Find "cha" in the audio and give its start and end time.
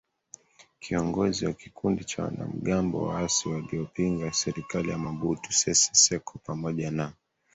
2.03-2.23